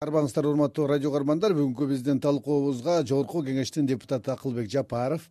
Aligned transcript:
арбаңыздар 0.00 0.46
урматтуу 0.48 0.86
радио 0.88 1.10
каармандар 1.12 1.52
бүгүнкү 1.52 1.84
биздин 1.90 2.22
талкуубузга 2.24 3.02
жогорку 3.04 3.42
кеңештин 3.44 3.84
депутаты 3.84 4.30
акылбек 4.32 4.70
жапаров 4.72 5.26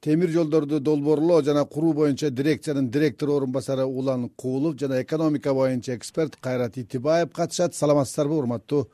темир 0.00 0.30
жолдорду 0.32 0.78
долбоорлоо 0.80 1.42
жана 1.44 1.66
куруу 1.66 1.92
боюнча 1.92 2.30
дирекциянын 2.30 2.88
директору 2.88 3.34
орун 3.36 3.52
басары 3.52 3.84
улан 3.84 4.30
куулов 4.30 4.78
жана 4.80 5.02
экономика 5.02 5.52
боюнча 5.52 5.94
эксперт 5.94 6.36
кайрат 6.36 6.78
итибаев 6.78 7.30
катышат. 7.30 7.74
Саламатсыздарбы 7.74 8.38
урматтуу 8.38 8.88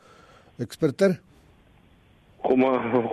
эксперттер? 0.58 1.20
Кутмандуу 2.42 3.04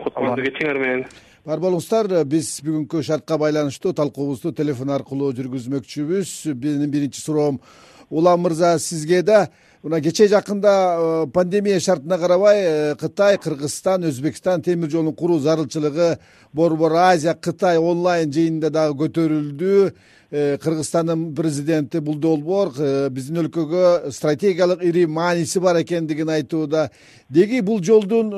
кечиңер 0.42 0.82
менен. 0.82 1.06
Бар 1.46 1.62
болуңуздар 1.62 2.10
биз 2.26 2.56
бүгүнкү 2.66 3.04
шартка 3.06 3.38
байланыштуу 3.38 3.94
талкуубузду 3.94 4.52
телефон 4.52 4.90
аркылуу 4.98 5.30
жүргүзмөкчүбүз. 5.38 6.56
Менин 6.56 6.90
биринчи 6.90 7.22
суроом 7.22 7.62
улан 8.10 8.40
мырза 8.42 8.78
сизге 8.80 9.22
да 9.22 9.50
мына 9.84 10.02
кечээ 10.04 10.28
жакында 10.28 10.72
э, 10.74 11.28
пандемия 11.32 11.80
шартына 11.80 12.18
карабай 12.20 12.58
э, 12.60 12.96
кытай 13.00 13.38
кыргызстан 13.38 14.04
өзбекстан 14.10 14.62
темир 14.62 14.90
жолун 14.90 15.16
куруу 15.16 15.40
зарылчылыгы 15.40 16.18
борбор 16.54 16.94
азия 16.94 17.34
кытай 17.34 17.78
онлайн 17.78 18.32
жыйынында 18.32 18.70
дагы 18.70 19.06
көтөрүлдү. 19.06 19.94
Э, 20.32 20.58
кыргызстандын 20.62 21.34
президенти 21.34 21.98
бул 22.06 22.20
долбоор 22.22 22.70
биздин 23.10 23.40
өлкөгө 23.46 24.12
стратегиялык 24.14 24.84
ири 24.86 25.08
мааниси 25.08 25.60
бар 25.60 25.82
экендигин 25.82 26.30
айтууда. 26.30 26.92
Деги 27.30 27.64
бул 27.66 27.82
жолдун 27.82 28.30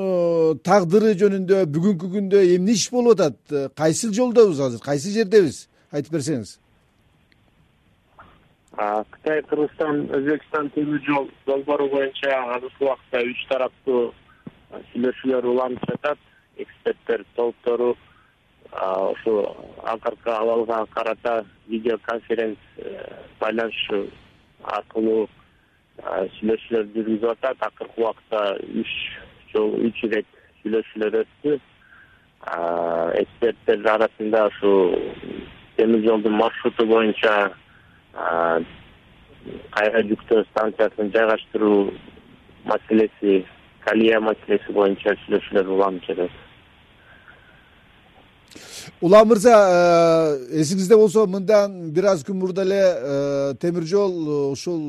тагдыры 0.64 1.12
жөнүндө 1.20 1.66
бүгүнкү 1.66 2.14
күндө 2.14 2.46
эмне 2.54 2.78
иш 2.78 2.88
болуп 2.90 3.20
атат? 3.20 3.74
Кайсыл 3.76 4.14
жолдобуз 4.14 4.60
азыр? 4.60 4.80
Кайсы 4.80 5.12
жердебиз? 5.12 5.66
Айтып 5.92 6.16
берсеңиз 6.16 6.56
кытай 8.76 9.42
кыргызстан 9.42 10.08
өзбекстан 10.16 10.70
темир 10.70 11.02
жол 11.06 11.28
долбоору 11.46 11.88
боюнча 11.88 12.32
азыркы 12.54 12.84
убакта 12.84 13.20
үч 13.20 13.44
тараптуу 13.48 14.14
сүйлөшүүлөр 14.92 15.44
уланып 15.44 15.84
жатат. 15.90 16.18
Эксперттер 16.56 17.24
толуктуру 17.36 17.96
ушул 19.12 19.56
акыркы 19.84 20.30
абалга 20.30 20.86
карата 20.94 21.44
видео 21.66 21.98
конференц 21.98 22.58
э, 22.78 23.04
байланыш 23.40 23.90
аркылуу 24.62 25.28
сүйлөшүүлөр 26.38 26.88
жүргүзүп 26.94 27.30
атат. 27.34 27.60
Акыркы 27.60 28.00
убакта 28.00 28.56
үч 28.72 28.92
жол 29.52 29.76
үч 29.84 30.04
ирет 30.08 30.26
сүйлөшүүлөр 30.62 31.20
өттү. 31.24 31.58
Эксперттер 33.20 33.84
арасында 33.86 34.46
ушул 34.48 34.96
темир 35.76 36.06
жолдун 36.08 36.40
маршруту 36.40 36.86
боюнча 36.86 37.52
кайра 38.12 40.02
жүктөө 40.10 40.44
станциясын 40.50 41.12
жайгаштыруу 41.14 41.92
маселеси 42.64 43.44
колея 43.84 44.20
маселеси 44.20 44.72
боюнча 44.72 45.16
сүйлөшүүлөр 45.24 45.70
уланып 45.76 46.08
жатат 46.08 46.40
улан 49.00 49.28
мырза 49.28 49.54
э, 49.54 50.60
эсиңизде 50.62 50.96
болсо 50.96 51.26
мындан 51.26 51.90
бир 51.94 52.10
аз 52.12 52.22
күн 52.26 52.38
мурда 52.38 52.62
эле 52.66 52.82
э, 52.82 53.54
темир 53.60 53.86
жол 53.88 54.52
ушул 54.52 54.82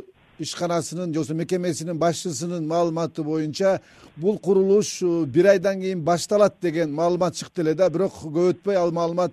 э, 0.00 0.02
ишканасынын 0.42 1.12
же 1.12 1.20
болбосо 1.20 1.34
мекемесинин 1.34 1.98
башчысынын 1.98 2.66
маалыматы 2.66 3.22
боюнча 3.22 3.80
бул 4.16 4.38
курулуш 4.38 5.00
бир 5.26 5.46
айдан 5.54 5.80
кийин 5.80 6.02
башталат 6.02 6.56
деген 6.60 6.92
маалымат 6.92 7.36
чыкты 7.36 7.62
эле 7.62 7.74
да 7.74 7.88
бирок 7.88 8.12
көп 8.24 8.50
өтпөй 8.52 8.76
ал 8.76 8.92
маалымат 8.92 9.32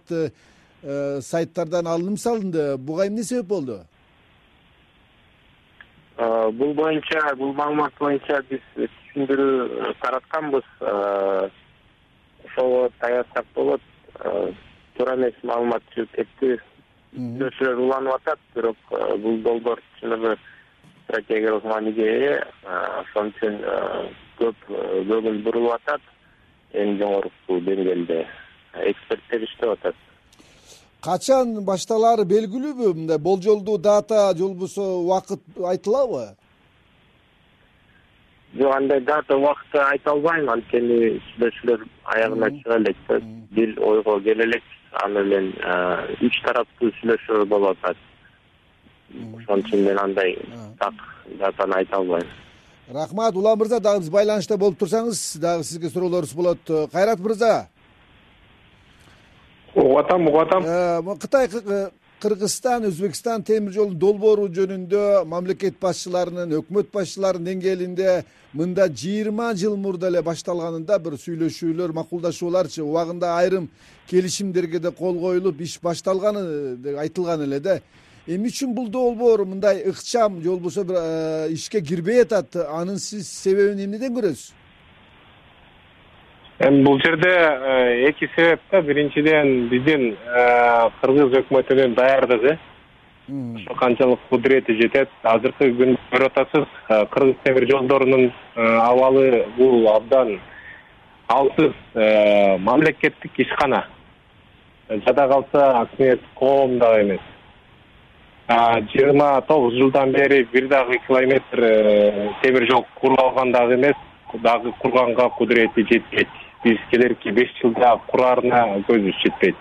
сайттардан 0.81 1.87
алынып 1.87 2.19
салынды. 2.19 2.77
Буга 2.77 3.07
эмне 3.07 3.23
себеп 3.23 3.45
болду? 3.45 3.79
Э, 6.17 6.51
бул 6.51 6.73
боюнча 6.73 7.35
бул 7.35 7.53
маалымат 7.53 7.93
боюнча 7.99 8.41
биз 8.49 8.61
түшүндүрүү 8.75 9.53
э, 9.89 9.93
таратканбыз. 10.01 10.67
Ошого 12.45 12.89
таязсак 12.99 13.45
болот 13.55 13.81
туура 14.97 15.15
эмес 15.15 15.37
маалымат 15.43 15.83
чыгып 15.93 16.15
кетти 16.17 16.57
сүйлөшүүлөр 17.13 17.81
уланып 17.85 18.17
атат 18.17 18.39
бирок 18.55 18.77
бул 19.23 19.37
долбоор 19.45 19.81
чыныгы 19.99 20.35
стратегиялык 21.05 21.63
мааниге 21.63 22.07
ээ 22.11 22.35
ошон 23.01 23.31
үчүн 23.31 23.59
көп 24.41 24.67
көгүн 24.67 25.43
бурулуп 25.45 25.77
атат. 25.79 26.01
Эң 26.73 26.97
жогорку 26.99 27.59
деңгээлде 27.67 28.25
эксперттер 28.91 29.43
иштеп 29.47 29.73
атат 29.73 29.95
качан 31.01 31.63
башталаары 31.65 32.25
белгилүүбү? 32.25 32.93
Мындай 32.93 33.17
болжолдуу 33.17 33.77
дата 33.77 34.33
же 34.37 34.43
болбосо 34.43 34.81
убакыт 35.01 35.41
айтылабы? 35.57 36.35
Жок 38.53 38.75
андай 38.75 39.01
дата 39.01 39.37
убакытты 39.37 39.79
айта 39.79 40.11
албайм. 40.11 40.49
Анткени 40.49 41.19
сүйлөшүүлөр 41.31 41.87
аягына 42.15 42.51
чыга 42.59 42.77
элек 42.77 42.97
да. 43.07 43.19
Бир 43.51 43.75
ойго 43.79 44.19
келе 44.21 44.43
элек. 44.43 44.63
Аны 45.03 45.23
менен 45.23 45.51
үч 46.21 46.41
тараптуу 46.45 46.91
сүйлөшүүлөр 46.99 47.47
болуп 47.47 47.77
атат. 47.79 47.97
Ошон 49.37 49.63
үчүн 49.63 49.85
мен 49.87 49.99
андай 49.99 50.37
так 50.79 50.93
датаны 51.39 51.79
айта 51.79 51.97
албайм. 51.97 52.27
Рахмат 52.91 53.35
улан 53.35 53.57
мырза 53.57 53.79
дагы 53.79 53.99
биз 54.03 54.09
байланышта 54.09 54.57
болуп 54.57 54.79
турсаңыз 54.79 55.39
дагы 55.39 55.63
сизге 55.63 55.89
суроолорубуз 55.89 56.33
болот. 56.35 56.91
Кайрат 56.91 57.19
мырза 57.19 57.69
угуп 59.75 59.97
атам 59.97 60.27
угуп 60.27 60.41
атам 60.41 60.63
э, 60.65 61.15
кытай 61.19 61.47
э, 61.47 61.89
кыргызстан 62.21 62.85
өзбекстан 62.85 63.43
темир 63.43 63.71
жолунун 63.73 63.97
долбоору 63.99 64.47
жөнүндө 64.53 65.23
мамлекет 65.25 65.79
башчыларынын 65.81 66.53
өкмөт 66.59 66.91
башчыларынын 66.93 67.47
деңгээлинде 67.49 68.17
мында 68.53 68.89
жыйырма 68.91 69.53
жыл 69.55 69.77
мурда 69.77 70.11
эле 70.11 70.21
башталганында 70.21 70.99
бир 70.99 71.17
сүйлөшүүлөр 71.23 71.95
макулдашууларчы 71.97 72.83
убагында 72.83 73.33
айрым 73.39 73.69
келишимдерге 74.11 74.79
да 74.79 74.91
кол 74.91 75.19
коюлуп 75.19 75.61
иш 75.61 75.79
башталганы 75.81 76.75
деп 76.77 76.99
айтылган 76.99 77.47
эле 77.47 77.59
да. 77.59 77.79
Эмне 78.27 78.51
үчүн 78.51 78.75
бул 78.75 78.89
долбоор 78.89 79.45
мындай 79.45 79.81
ыкчам 79.89 80.41
же 80.43 80.49
болбосо 80.49 80.83
бир 80.83 80.95
э, 80.99 81.47
ишке 81.55 81.81
кирбей 81.81 82.21
атат 82.21 82.55
анын 82.55 82.99
сиз 82.99 83.27
себебин 83.27 83.79
эмнеден 83.79 84.13
көрөсүз 84.13 84.51
эми 86.67 86.83
бул 86.83 86.99
жерде 87.01 87.29
э, 87.29 88.09
эки 88.09 88.29
себеп 88.35 88.59
да. 88.71 88.81
Биринчиден 88.81 89.67
биздин 89.69 90.13
э, 90.13 90.89
кыргыз 91.01 91.33
өкмөтүнүн 91.41 91.95
даярдыгы. 91.95 92.57
Ошо 93.29 93.75
канчалык 93.79 94.19
кудурети 94.29 94.75
жетет. 94.77 95.09
Азыркы 95.23 95.71
күндө 95.79 95.97
көрүп 96.11 96.37
атасыз 96.37 96.67
э, 96.89 97.05
кыргыз 97.13 97.39
темир 97.43 97.67
жолдорунун 97.71 98.31
абалы 98.55 99.45
бул 99.57 99.87
абдан 99.95 100.39
алсыз 101.27 101.73
мамлекеттик 101.95 103.39
ишкана. 103.39 103.85
Жада 104.89 105.27
калса 105.27 105.81
акционердик 105.81 106.25
коом 106.35 106.77
дагы 106.79 107.03
эмес 107.03 107.27
жыйырма 108.91 109.41
тогуз 109.47 109.73
жылдан 109.79 110.11
бери 110.11 110.43
бир 110.51 110.67
дагы 110.67 110.99
километр 111.07 111.61
темир 112.43 112.69
жол 112.69 112.85
куруп 112.99 113.19
алган 113.19 113.51
дагы 113.51 113.75
эмес. 113.75 113.95
Дагы 114.33 114.71
курганга 114.79 115.29
кудурети 115.29 115.85
жетпейт 115.89 116.27
биз 116.63 116.79
келерки 116.91 117.31
беш 117.31 117.51
жылда 117.61 117.95
кураарына 118.11 118.61
көзүбүз 118.87 119.19
жетпейт. 119.23 119.57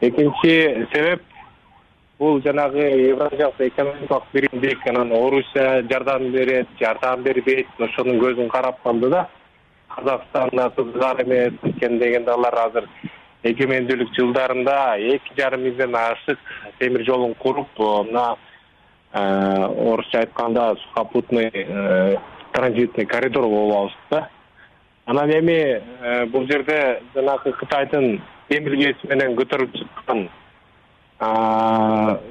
Экинчи 0.00 0.54
себеп 0.92 1.22
бул 2.18 2.40
жанагы 2.42 2.82
евразиялык 2.82 3.60
экономикалык 3.60 4.24
биримдик 4.32 4.86
анан 4.86 5.12
орусия 5.12 5.82
жардам 5.90 6.30
берет 6.32 6.68
жардам 6.80 7.22
бербейт 7.22 7.68
ошонун 7.78 8.18
көзүн 8.20 8.48
карап 8.48 8.82
калды 8.82 9.10
да. 9.10 9.28
Казакстанда 9.88 10.70
кызыгар 10.76 11.22
эмес 11.22 11.52
анткени 11.62 11.98
дегенде 11.98 12.30
алар 12.30 12.58
азыр 12.66 12.88
эгемендүүлүк 13.44 14.14
жылдарында 14.16 14.96
эки 15.14 15.36
жарым 15.38 15.62
миңден 15.68 15.94
ашык 15.94 16.38
темир 16.80 17.04
жолун 17.06 17.34
куруп 17.34 17.78
мына 17.78 18.36
э, 19.12 19.20
орусча 19.20 20.24
айтканда 20.24 20.74
сухопутный 20.82 21.50
э, 21.52 22.16
транзитный 22.52 23.06
коридор 23.06 23.44
болуп 23.44 23.76
алышты 23.76 23.98
да 24.10 24.28
анан 25.06 25.30
эми 25.30 25.80
э, 26.02 26.26
бул 26.26 26.46
жерде 26.46 27.00
жанагы 27.14 27.52
кытайдын 27.52 28.20
демилгеси 28.50 29.06
менен 29.08 29.36
көтөрүлүп 29.38 29.78
чыккан 29.78 30.28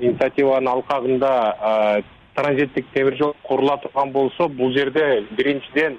инициативанын 0.06 0.68
алкагында 0.70 1.32
транзиттик 2.36 2.86
темир 2.94 3.16
жол 3.18 3.34
курула 3.44 3.78
турган 3.78 4.12
болсо 4.12 4.48
бул 4.50 4.74
жерде 4.76 5.26
биринчиден 5.32 5.98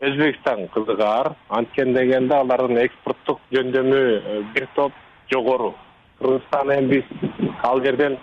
өзбекстан 0.00 0.68
кызыгаар 0.74 1.34
анткени 1.48 1.94
дегенде 1.98 2.34
алардын 2.34 2.78
экспорттук 2.84 3.40
жөндөмү 3.54 3.98
э, 3.98 4.42
бир 4.54 4.68
топ 4.74 4.92
жогору. 5.32 5.74
Кыргызстан 6.18 6.72
эми 6.78 6.88
биз 6.94 7.04
ал 7.62 7.82
жерден 7.84 8.18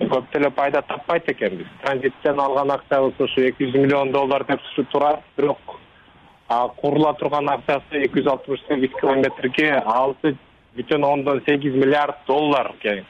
көп 0.00 0.32
деле 0.32 0.50
пайда 0.50 0.82
таппайт 0.82 1.28
экенбиз. 1.30 1.66
Транзиттен 1.82 2.40
алган 2.40 2.70
акчабыз 2.70 3.18
ушу 3.18 3.46
эки 3.46 3.66
жүз 3.66 3.78
миллион 3.78 4.12
доллар 4.12 4.44
деп 4.44 4.60
турат 4.92 5.22
бирок 5.36 5.78
курула 6.48 7.14
турган 7.14 7.48
акчасы 7.48 8.04
эки 8.04 8.20
жүз 8.20 8.32
алтымыш 8.32 8.60
сегиз 8.68 8.90
километрге 9.00 9.70
алты 9.84 10.36
бүтүн 10.76 11.04
ондон 11.04 11.42
сегиз 11.46 11.74
миллиард 11.74 12.16
доллар 12.26 12.72
экен 12.78 13.04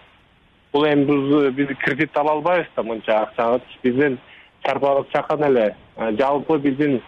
бул 0.72 0.84
эми 0.84 1.50
биз 1.50 1.68
кредит 1.78 2.16
ала 2.16 2.32
албайбыз 2.32 2.66
да 2.76 2.82
мынча 2.82 3.22
акчаны 3.22 3.60
биздин 3.82 4.18
чарбабыз 4.64 5.06
чакан 5.12 5.44
эле. 5.44 5.74
Жалпы 5.96 6.58
биздин 6.58 7.00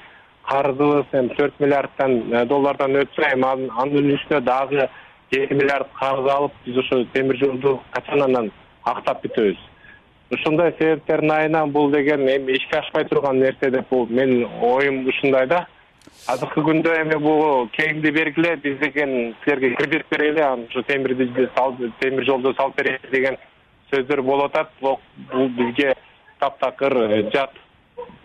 карызыбыз 0.49 1.07
эми 1.13 1.35
төрт 1.35 1.55
миллиарддан 1.61 2.47
доллардан 2.49 2.97
өтсө 3.03 3.27
эми 3.35 3.45
анын 3.83 4.15
үстүнө 4.15 4.41
дагы 4.41 4.89
жети 5.33 5.55
миллиард 5.55 5.89
карыз 5.99 6.31
алып 6.31 6.53
биз 6.65 6.79
ошо 6.79 7.05
темир 7.13 7.37
жолду 7.37 7.81
качан 7.91 8.23
анан 8.23 8.51
актап 8.85 9.23
бүтөбүз? 9.25 9.59
Ушундай 10.31 10.73
себептердин 10.79 11.31
айынан 11.31 11.71
бул 11.71 11.91
деген 11.91 12.27
эми 12.29 12.53
ишке 12.53 12.79
ашпай 12.79 13.05
турган 13.05 13.41
нерсе 13.41 13.71
деп 13.71 13.91
бул 13.91 14.07
менин 14.09 14.49
оюм 14.63 15.07
ушундай 15.09 15.47
да 15.47 15.67
азыркы 16.27 16.63
күндө 16.63 16.93
эми 17.03 17.17
бул 17.23 17.69
кейинди 17.77 18.11
бергиле 18.11 18.57
биз 18.57 18.79
деген 18.79 19.35
силерге 19.45 19.75
кредит 19.77 20.07
берели 20.11 20.41
анан 20.41 20.67
ушу 20.69 20.83
темирди 20.83 21.31
темир 22.01 22.25
жолду 22.25 22.55
салып 22.55 22.77
берели 22.77 23.11
деген 23.13 23.37
сөздөр 23.91 24.23
болуп 24.23 24.55
атат. 24.55 24.71
Бирок 24.81 25.01
бул 25.33 25.49
бизге 25.49 25.95
таптакыр 26.39 26.97
э, 26.97 27.31
жат 27.33 27.51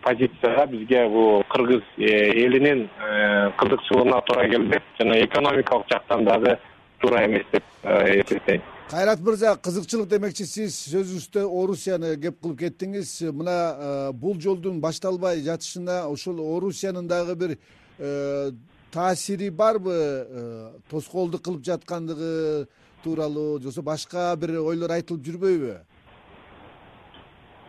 позиция 0.01 0.55
да 0.55 0.65
бизге 0.65 1.07
бул 1.07 1.43
кыргыз 1.49 1.83
э, 1.97 2.31
элинин 2.45 2.89
э, 2.99 3.51
кызыкчылыгына 3.57 4.21
туура 4.21 4.49
келбейт 4.49 4.83
жана 4.99 5.19
экономикалык 5.25 5.87
жактан 5.89 6.25
дагы 6.25 6.57
туура 6.99 7.25
эмес 7.25 7.43
деп 7.51 7.63
эсептейм. 7.83 8.61
Кайрат 8.89 9.19
мырза 9.19 9.55
кызыкчылык 9.55 10.09
демекчи 10.09 10.45
сиз 10.45 10.75
сөзүңүздө 10.91 11.47
орусияны 11.47 12.15
кеп 12.21 12.37
кылып 12.41 12.59
кеттиңиз. 12.59 13.31
Мына 13.33 14.11
бул 14.13 14.39
жолдун 14.39 14.79
башталбай 14.79 15.41
жатышына 15.41 16.05
ушул 16.07 16.39
орусиянын 16.57 17.07
дагы 17.07 17.35
бир 17.35 17.57
таасири 17.97 19.49
барбы? 19.49 19.93
Э, 19.93 20.71
тоскоолдук 20.89 21.41
кылып 21.43 21.63
жаткандыгы 21.63 22.67
тууралуу 23.03 23.59
же 23.59 23.65
болбосо 23.65 23.81
башка 23.81 24.35
бир 24.35 24.59
ойлор 24.59 24.91
айтылып 24.91 25.23
жүрбөйбү? 25.25 25.75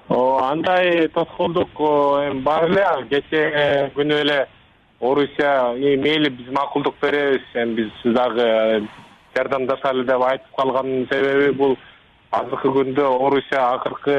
Андай 0.09 1.09
тоскоолдук 1.09 1.81
эми 1.81 2.43
бар 2.43 2.71
эле. 2.71 2.87
Кечээ 3.11 3.91
күнү 3.97 4.21
эле 4.23 4.47
орусия 5.01 5.75
мейли 5.75 6.31
биз 6.31 6.53
макулдук 6.53 6.95
беребиз. 7.03 7.43
Эми 7.55 7.83
биз 7.83 8.15
дагы 8.15 8.89
жардамдашалы 9.37 10.05
деп 10.05 10.23
айтып 10.23 10.57
калганын 10.57 11.09
себеби 11.11 11.53
бул 11.53 11.77
азыркы 12.37 12.73
күндө 12.75 13.07
орусия 13.27 13.63
акыркы 13.75 14.17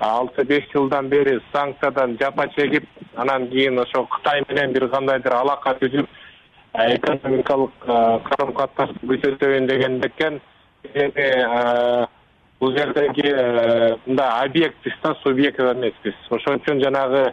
алты 0.00 0.44
беш 0.44 0.66
жылдан 0.72 1.08
бери 1.08 1.38
санкциядан 1.52 2.16
жапа 2.20 2.48
чегип 2.56 2.88
анан 3.16 3.48
кийин 3.50 3.78
ошо 3.78 4.04
кытай 4.16 4.42
менен 4.48 4.72
бир 4.72 4.88
кандайдыр 4.88 5.32
алака 5.32 5.74
түзүп 5.80 6.08
экономикалык 6.74 7.78
карым 7.86 8.52
катнашты 8.54 9.06
күчөтөйүн 9.06 9.68
деген 9.70 10.00
экен 10.02 10.40
эми 10.94 12.08
бул 12.60 12.76
жердеги 12.76 13.30
мындай 14.06 14.46
объектпиз 14.46 14.92
да 15.02 15.14
субъект 15.22 15.60
эмеспиз. 15.60 16.14
Ошон 16.30 16.60
үчүн 16.60 16.80
жанагы 16.82 17.32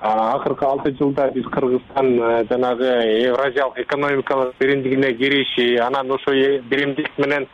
акыркы 0.00 0.66
алты 0.66 0.92
жылда 0.98 1.30
биз 1.34 1.46
кыргызстан 1.46 2.16
жанагы 2.50 2.90
евразиялык 3.28 3.78
экономикалык 3.78 4.54
биримдигине 4.58 5.12
кириши 5.14 5.76
анан 5.78 6.10
ошо 6.10 6.32
биримдик 6.70 7.10
менен 7.18 7.48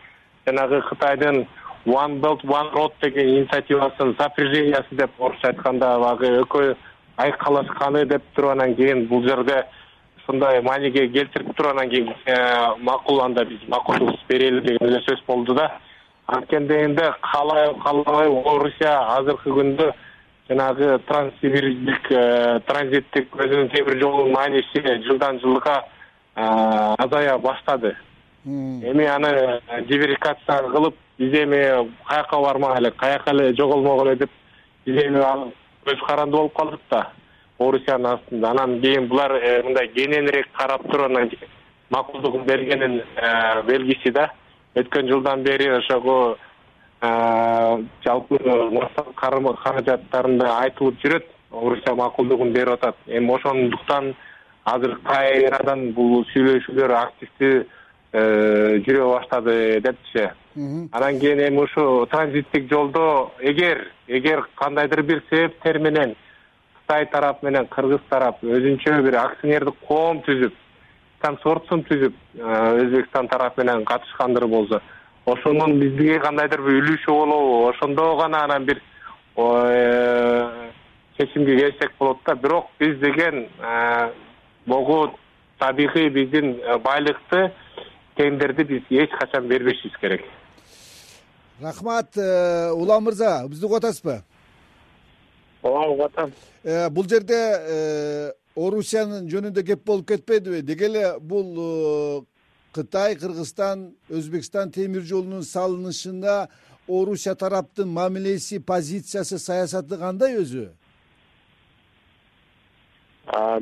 жанагы 0.47 0.81
кытайдын 0.89 1.47
one 1.87 2.21
belt 2.21 2.45
one 2.45 2.71
road 2.73 2.93
деген 3.01 3.29
инициативасын 3.29 4.15
сопряжениясы 4.19 4.95
деп 4.95 5.11
орусча 5.19 5.49
айтканда 5.49 5.99
баягы 5.99 6.43
экөө 6.43 6.75
айкалашканы 7.17 8.05
деп 8.07 8.23
туруп 8.35 8.53
анан 8.53 8.75
кийин 8.75 9.07
бул 9.09 9.23
жерде 9.27 9.65
ушундай 10.19 10.61
мааниге 10.63 11.09
келтирип 11.09 11.55
туруп 11.57 11.73
анан 11.73 11.91
кийин 11.91 12.15
э, 12.27 12.75
макул 12.79 13.23
анда 13.23 13.45
биз 13.45 13.61
макулдугубузду 13.69 14.27
берели 14.29 14.61
деген 14.61 14.89
эле 14.89 15.01
сөз 15.09 15.23
болду 15.27 15.55
да. 15.55 15.79
Анткени 16.27 16.69
дегенде 16.69 17.13
каалайбы 17.21 17.81
каалабайбы 17.83 18.43
орусия 18.49 19.17
азыркы 19.17 19.51
күндө 19.51 19.93
жанагы 20.49 20.99
транссибирдик 21.09 22.13
э, 22.13 22.61
транзиттик 22.67 23.35
өзүнүн 23.35 23.73
темир 23.75 23.99
жолунун 24.03 24.33
мааниси 24.33 24.85
жылдан 25.07 25.41
жылга 25.41 25.85
э, 26.37 26.95
азая 26.99 27.39
баштады 27.39 27.97
эми 28.45 29.05
аны 29.05 29.61
диверификация 29.89 30.63
кылып 30.71 30.95
биз 31.19 31.35
эми 31.43 31.91
каяка 32.09 32.41
бармак 32.41 32.79
элек 32.79 32.97
каяка 32.97 33.31
эле 33.31 33.55
жоголмок 33.55 34.07
эле 34.07 34.17
деп 34.17 34.31
биз 34.87 35.03
эми 35.05 35.53
көз 35.87 36.07
каранды 36.07 36.37
болуп 36.37 36.55
калдык 36.57 36.81
да. 36.91 37.11
Орусиянын 37.59 38.15
астында. 38.15 38.51
Анан 38.51 38.81
кийин 38.81 39.09
булар 39.09 39.33
э, 39.33 39.63
мындай 39.63 39.89
кененирээк 39.89 40.49
карап 40.53 40.83
туруп 40.91 41.11
анан 41.11 41.31
макулдугун 41.91 42.45
бергенин 42.45 43.03
белгиси 43.67 44.11
да. 44.11 44.31
Өткөн 44.75 45.09
жылдан 45.09 45.43
бери 45.43 45.69
ошого 45.69 46.37
жалпы 48.05 48.39
каражаттарында 49.17 50.55
айтылып 50.61 51.01
жүрөт 51.05 51.27
орусия 51.51 51.95
макулдугун 51.95 52.53
берип 52.53 52.75
атат. 52.75 52.97
Эми 53.07 53.35
ошондуктан 53.35 54.15
азыр 54.65 54.97
кайрадан 55.05 55.93
бул 55.93 56.25
сүйлөшүүлөр 56.33 56.95
активдүү 56.97 57.61
э, 57.61 57.67
жүрө 58.13 59.07
баштады 59.15 59.81
депчи. 59.81 60.31
Анан 60.93 61.21
кийин 61.21 61.41
эми 61.47 61.63
ушу 61.63 62.07
транзиттик 62.11 62.69
жолдо 62.71 63.31
эгер 63.41 63.87
эгер 64.09 64.49
кандайдыр 64.57 65.03
бир 65.03 65.23
себептер 65.31 65.79
менен 65.79 66.17
кытай 66.81 67.07
тарап 67.07 67.43
менен 67.43 67.67
кыргыз 67.67 68.01
тарап 68.11 68.43
өзүнчө 68.43 69.03
бир 69.03 69.17
акционердик 69.17 69.79
коом 69.87 70.23
түзүп 70.27 70.55
консорциум 71.23 71.85
түзүп 71.87 72.15
э, 72.35 72.83
өзбекстан 72.83 73.29
тарап 73.29 73.59
менен 73.59 73.85
катышкандыр 73.85 74.47
болсо 74.47 74.81
ошонун 75.27 75.79
бизге 75.79 76.19
кандайдыр 76.19 76.63
бир 76.63 76.83
үлүшү 76.83 77.13
болобу. 77.13 77.69
Ошондо 77.69 78.17
гана 78.17 78.45
анан 78.45 78.65
бир 78.65 78.83
э, 79.37 80.71
чечимге 81.19 81.57
келсек 81.57 81.93
болот 81.99 82.19
да. 82.27 82.35
Бирок 82.35 82.67
биз 82.79 82.99
деген 82.99 83.49
э, 83.61 84.11
могу 84.67 85.11
табигый 85.59 86.09
биздин 86.09 86.59
э, 86.61 86.79
байлыкты 86.79 87.53
тендерди 88.21 88.65
биз 88.69 88.85
эч 88.91 89.17
качан 89.17 89.49
бербешибиз 89.49 89.97
керек. 90.01 90.27
Рахмат 91.61 92.17
улан 92.17 93.05
мырза 93.05 93.47
бизди 93.49 93.65
угуп 93.65 93.79
атасызбы 93.81 94.21
ооба 95.63 95.87
угуп 95.89 96.05
атам 96.07 96.33
бул 96.95 97.09
жерде 97.09 97.41
орусиянын 98.57 99.29
жөнүндө 99.31 99.65
кеп 99.67 99.85
болуп 99.87 100.09
кетпедиби? 100.09 100.63
Деги 100.63 100.85
эле 100.89 101.05
бул 101.21 102.27
кытай 102.73 103.17
кыргызстан 103.17 103.91
өзбекстан 104.09 104.71
темир 104.71 105.03
жолунун 105.03 105.43
салынышына 105.43 106.49
орусия 106.89 107.35
тараптын 107.35 107.89
мамилеси 107.89 108.59
позициясы 108.59 109.39
саясаты 109.39 109.99
кандай 109.99 110.37
өзү? 110.41 110.69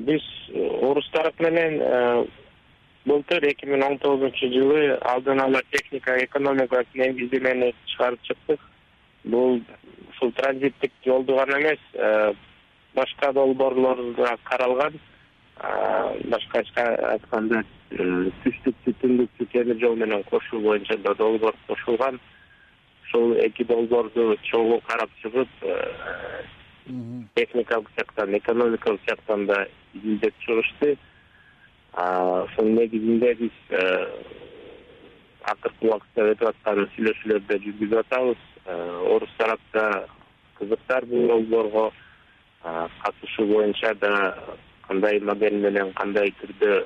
Биз 0.00 0.24
э, 0.48 0.68
орус 0.82 1.08
тарап 1.12 1.38
менен 1.40 1.80
э, 1.82 2.26
былтыр 3.08 3.44
эки 3.48 3.66
миң 3.66 3.84
он 3.86 3.98
тогузунчу 4.02 4.50
жылы 4.52 4.98
алдын 5.12 5.40
ала 5.40 5.62
техника 5.72 6.16
экономикалык 6.24 6.94
негиздемени 6.94 7.72
чыгарып 7.92 8.22
чыктык. 8.28 8.60
Бул 9.24 9.60
ушул 10.10 10.32
транзиттик 10.32 10.92
жолду 11.04 11.36
гана 11.36 11.60
эмес 11.60 11.78
э, 11.94 12.34
башка 12.94 13.32
долбоорлор 13.32 14.02
да 14.16 14.36
каралган 14.44 14.98
башкача 16.30 16.84
айтканда 17.12 17.64
түштүкчү 17.90 18.94
түндүкчү 19.02 19.46
темир 19.52 19.80
жол 19.80 19.96
менен 19.96 20.22
кошуу 20.28 20.60
боюнча 20.62 20.96
да 21.02 21.14
долбоор 21.14 21.56
кошулган. 21.66 22.20
Ушул 23.04 23.32
эки 23.42 23.64
долбоорду 23.64 24.36
чогуу 24.42 24.80
карап 24.86 25.10
чыгып 25.22 25.48
э, 25.62 25.76
техникалык 27.34 27.90
жактан 27.96 28.36
экономикалык 28.36 29.00
жактан 29.08 29.46
да 29.46 29.66
изилдеп 29.94 30.34
чыгышты 30.44 30.96
ошонун 31.98 32.76
негизинде 32.76 33.34
биз 33.34 33.56
э, 33.70 34.06
акыркы 35.42 35.88
убакытта 35.88 36.28
өтүп 36.32 36.50
аткан 36.52 36.84
сүйлөшүүлөрдү 36.94 37.58
жүргүзүп 37.64 38.02
атабыз. 38.04 38.44
Э, 38.66 38.76
орус 39.14 39.32
тарапта 39.38 40.06
кызыктар 40.58 41.06
бул 41.06 41.26
долбоорго 41.28 41.90
катышуу 42.62 43.46
боюнча 43.46 43.94
да 43.94 44.12
кандай 44.86 45.20
модель 45.20 45.58
менен 45.62 45.92
кандай 45.94 46.32
түрдө 46.40 46.84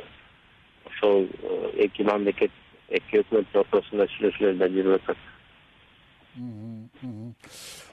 ошол 0.91 1.27
э, 1.43 1.71
эки 1.87 2.03
мамлекет 2.03 2.53
эки 2.89 3.21
өкмөттүн 3.23 3.61
ортосунда 3.63 4.09
сүйлөшүүлөр 4.15 4.59
да 4.61 4.69
жүрүп 4.75 5.01
атат 5.01 5.29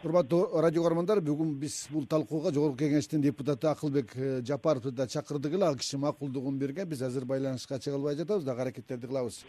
урматтуу 0.04 0.62
радио 0.62 0.84
көрөрмандар 0.86 1.20
бүгүн 1.26 1.56
биз 1.60 1.88
бул 1.92 2.06
талкууга 2.08 2.54
жогорку 2.56 2.78
кеңештин 2.80 3.22
депутаты 3.22 3.68
акылбек 3.68 4.14
э, 4.16 4.42
жапаровду 4.48 4.92
да 4.92 5.08
чакырдык 5.08 5.54
эле. 5.54 5.66
Ал 5.66 5.76
киши 5.76 5.98
макулдугун 5.98 6.58
берген 6.58 6.88
биз 6.88 7.02
азыр 7.02 7.26
байланышка 7.26 7.80
чыга 7.80 7.96
албай 7.98 8.16
жатабыз 8.16 8.44
дагы 8.46 8.62
аракеттерди 8.62 9.08
кылабыз. 9.08 9.44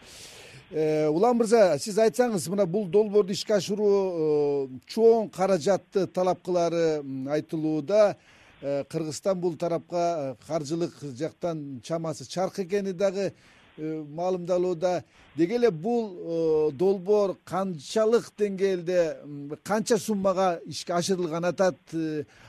Э, 0.71 1.07
улан 1.07 1.37
мырза 1.37 1.77
сиз 1.79 1.97
айтсаңыз 1.97 2.49
мына 2.49 2.65
бул 2.65 2.87
долбоорду 2.87 3.31
ишке 3.31 3.53
ашыруу 3.55 4.69
чоң 4.87 5.29
каражатты 5.31 6.07
талап 6.07 6.43
кылаары 6.43 7.01
айтылууда 7.31 8.17
Э, 8.61 8.83
кыргызстан 8.83 9.39
бул 9.39 9.55
тарапка 9.57 10.37
э, 10.39 10.45
каржылык 10.45 10.93
жактан 11.17 11.81
чамасы 11.81 12.29
чарк 12.29 12.59
экени 12.59 12.91
дагы 12.91 13.19
э, 13.19 13.33
маалымдалууда. 13.77 15.03
Деги 15.35 15.55
эле 15.55 15.71
бул 15.71 16.71
долбоор 16.73 17.37
канчалык 17.45 18.31
деңгээлде 18.37 19.57
канча 19.63 19.97
суммага 19.97 20.59
ишке 20.65 20.93
ашырылган 20.93 21.45
атат 21.45 21.77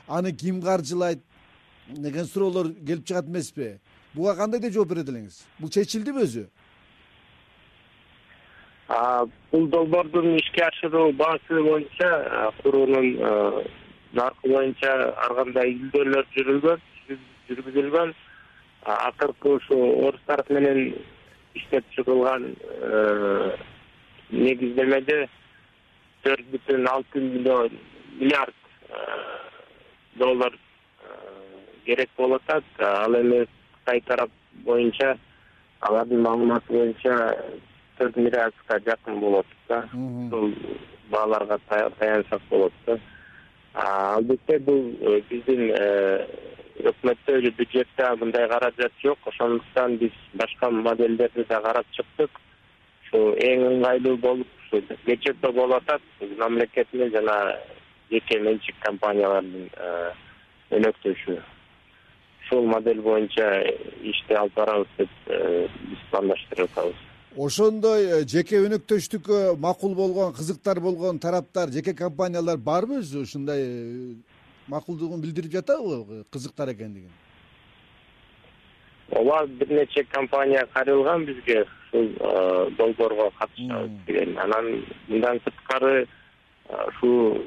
аны 0.07 0.31
ким 0.31 0.61
каржылайт 0.61 1.19
деген 1.87 2.25
суроолор 2.25 2.73
келип 2.73 3.05
чыгат 3.05 3.27
эмеспи? 3.27 3.79
Буга 4.13 4.35
кандай 4.35 4.59
деп 4.59 4.73
жооп 4.73 4.89
берет 4.89 5.09
элеңиз? 5.09 5.43
Бул 5.59 5.69
чечилдиби 5.69 6.23
өзү? 6.23 6.47
Бул 9.51 9.67
долбоордун 9.67 10.35
ишке 10.37 10.65
ашыруу 10.67 11.11
баасы 11.13 11.63
боюнча 11.63 12.51
куруунун 12.61 13.65
наркы 14.13 14.49
боюнча 14.49 14.91
ар 15.25 15.35
кандай 15.35 15.71
изилдөөлөр 15.73 16.27
жүрүлгөн 16.35 16.79
жүргүзүлгөн 17.49 18.13
акыркы 18.85 19.55
ушу 19.57 19.77
орус 20.07 20.21
тарапы 20.27 20.53
менен 20.53 20.95
иштеп 21.53 21.85
чыгылган 21.95 22.55
негиздемеде 24.29 25.27
төрт 26.23 26.45
бүтүн 26.51 26.87
алты 26.87 27.19
миллион 27.19 27.77
миллиард 28.19 28.55
доллар 30.15 30.57
керек 31.85 32.09
болуп 32.17 32.41
атат 32.49 32.63
ал 32.79 33.15
эми 33.19 33.45
кытай 33.79 34.01
тарап 34.01 34.31
боюнча 34.65 35.17
алардын 35.81 36.21
маалыматы 36.21 36.73
боюнча 36.73 37.17
төрт 37.97 38.17
миллиардка 38.17 38.79
жакын 38.85 39.19
болуп 39.19 39.45
атат 39.69 39.91
да 39.93 39.99
ушул 40.27 40.53
бааларга 41.09 41.59
таянсак 41.67 42.41
болот 42.49 42.73
да. 42.85 42.99
Албетте 43.73 44.59
бул 44.59 44.93
э, 45.01 45.21
биздин 45.29 45.71
өкмөттө 46.79 47.51
бюджетте 47.57 48.09
мындай 48.19 48.47
каражат 48.49 48.91
жок. 49.03 49.19
Ошондуктан 49.25 49.97
биз 49.97 50.11
башка 50.33 50.69
модельдерди 50.69 51.45
да 51.49 51.61
карап 51.61 51.85
чыктык. 51.91 52.31
Ушу 53.03 53.35
эң 53.37 53.67
ыңгайлуу 53.69 54.17
болуп 54.17 54.47
ушу 54.59 54.81
кечээде 55.05 55.51
болуп 55.51 55.77
атат. 55.81 56.01
Мамлекеттин 56.37 57.11
жана 57.11 57.57
жеке 58.11 58.39
менчик 58.39 58.75
компаниялардын 58.81 59.69
э, 59.77 60.11
өнөктөшү. 60.71 61.39
Ушул 62.43 62.67
модель 62.67 63.01
боюнча 63.01 63.49
ишти 64.01 64.33
алып 64.33 64.55
барабыз 64.57 64.87
деп 64.97 65.09
э, 65.27 65.67
биз 65.89 66.05
пландаштырып 66.11 66.71
атабыз. 66.71 67.09
Ошондой 67.37 68.05
э, 68.05 68.21
жеке 68.29 68.59
өнөктөштүккө 68.65 69.55
макул 69.57 69.95
болгон 69.97 70.33
кызыктар 70.37 70.79
болгон 70.79 71.19
тараптар 71.19 71.71
жеке 71.73 71.93
компаниялар 71.97 72.57
барбы 72.57 72.99
өзү? 73.01 73.23
Ушундай 73.25 73.63
макулдугун 74.67 75.21
билдирип 75.21 75.51
жатабы 75.51 76.23
кызыктар 76.31 76.71
экендигин? 76.73 77.11
Ооба 79.11 79.45
бир 79.47 79.69
нече 79.69 80.03
компания 80.03 80.65
кайрылган 80.73 81.25
бизге 81.25 81.65
ушул 81.93 82.09
долбоорго 82.77 83.31
катышабыз 83.37 83.91
деген. 84.07 84.37
Анан 84.39 84.85
мындан 85.07 85.39
сырткары 85.43 86.07
ушул 86.87 87.37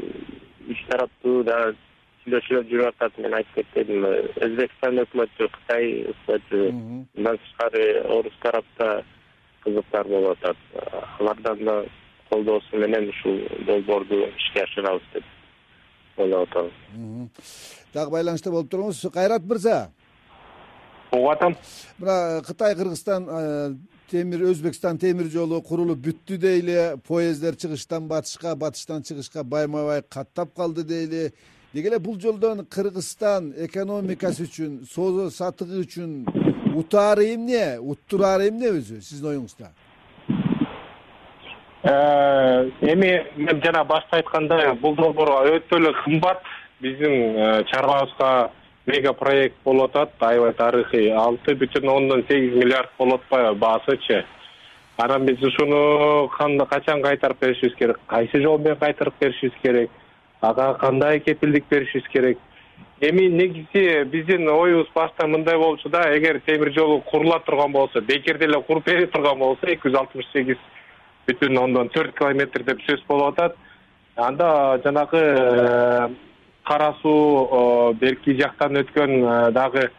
үч 0.69 0.85
тараптуу 0.91 1.43
да 1.45 1.75
сүйлөшүүлөр 2.23 2.71
жүрүп 2.71 2.89
атат 2.89 3.19
мен 3.19 3.35
айтып 3.39 3.61
кетпедимби 3.61 4.13
өзбекстан 4.47 4.99
өкмөтү 5.05 5.49
кытай 5.57 5.93
өкмөтү 6.13 6.63
мындан 6.73 7.39
тышкары 7.45 7.87
орус 8.19 8.41
тарапта 8.43 9.05
кызыктар 9.65 10.09
болуп 10.09 10.37
атат. 10.37 10.57
Алардан 11.19 11.65
да 11.65 11.85
колдоосу 12.31 12.77
менен 12.77 13.09
ушул 13.09 13.41
долбоорду 13.67 14.27
ишке 14.29 14.63
ашырабыз 14.63 15.03
деп 15.15 15.25
ойлоп 16.17 16.55
дагы 17.95 18.11
байланышта 18.11 18.51
болуп 18.51 18.71
туруңуз. 18.71 19.01
Кайрат 19.13 19.45
мырза. 19.45 19.91
Угуп 21.13 21.31
атам. 21.31 21.57
Мына 21.99 22.43
кытай 22.47 22.75
кыргызстан 22.77 23.79
темир 24.11 24.45
өзбекстан 24.51 24.99
темир 24.99 25.31
жолу 25.33 25.63
курулуп 25.63 25.99
бүттү 26.05 26.39
дейли. 26.39 26.97
Поезддер 27.07 27.57
чыгыштан 27.57 28.09
батышка 28.09 28.57
батыштан 28.57 29.03
чыгышка 29.03 29.45
байма 29.45 29.85
бай 29.87 30.03
каттап 30.03 30.55
калды 30.55 30.85
дейли. 30.85 31.33
Деги 31.73 31.89
эле 31.89 31.99
бул 31.99 32.21
жолдон 32.21 32.65
кыргызстан 32.67 33.53
экономикасы 33.67 34.47
үчүн 34.47 34.87
соода 34.89 35.31
саттыгы 35.31 35.83
үчүн 35.85 36.23
утаары 36.77 37.35
эмне 37.35 37.79
уттураары 37.81 38.49
эмне 38.49 38.71
өзү? 38.79 39.01
Сиздин 39.03 39.35
оюңузда? 39.35 39.73
э, 39.73 39.86
эми 41.87 43.27
мен 43.37 43.61
жана 43.63 43.85
башта 43.85 44.17
айткандай 44.17 44.73
бул 44.75 44.97
долбоор 44.97 45.47
өтө 45.55 45.79
эле 45.79 45.93
кымбат. 46.05 46.43
Биздин 46.81 47.13
э, 47.37 47.65
чарбабызга 47.71 48.51
мега 48.87 49.13
проект 49.13 49.55
болуп 49.65 49.95
атат. 49.95 50.11
Аябай 50.21 50.53
тарыхый 50.53 51.13
алты 51.13 51.55
бүтүн 51.55 51.89
ондон 51.89 52.25
сегиз 52.29 52.55
миллиард 52.55 52.91
болуп 52.99 53.23
атпайбы 53.23 53.55
баасычы. 53.59 54.25
Анан 54.99 55.27
биз 55.27 55.43
ушуну 55.43 56.29
качан 56.29 57.03
кайтарып 57.03 57.41
беришибиз 57.41 57.77
керек? 57.77 58.01
Кайсы 58.07 58.43
жол 58.43 58.59
менен 58.59 58.77
кайтарып 58.77 59.15
беришибиз 59.21 59.55
керек? 59.63 59.91
Ага 60.41 60.75
кандай 60.81 61.21
кепилдик 61.21 61.65
беришибиз 61.71 62.09
керек? 62.09 62.39
Эми 63.01 63.29
негизи 63.29 64.05
биздин 64.05 64.49
оюбуз 64.49 64.89
башта 64.95 65.27
мындай 65.27 65.57
болчу 65.57 65.89
да 65.89 66.17
эгер 66.17 66.41
темир 66.47 66.73
жол 66.73 67.01
курула 67.03 67.39
турган 67.41 67.73
болсо 67.73 68.01
бекер 68.01 68.39
деле 68.39 68.61
куруп 68.63 68.87
бере 68.87 69.07
турган 69.07 69.39
болсо 69.39 69.67
эки 69.67 69.89
жүз 69.89 69.99
алтымыш 69.99 70.27
сегиз 70.33 70.57
бүтүн 71.27 71.59
ондон 71.59 71.89
төрт 71.95 72.17
километр 72.19 72.65
деп 72.65 72.81
сөз 72.87 73.03
болуп 73.09 73.35
атат. 73.35 73.57
Анда 74.17 74.81
жанагы 74.85 75.21
э, 75.21 76.09
кара 76.65 76.95
суу 77.03 77.93
берки 78.01 78.37
жактан 78.41 78.77
өткөн 78.81 79.13
э, 79.13 79.51
дагы 79.53 79.91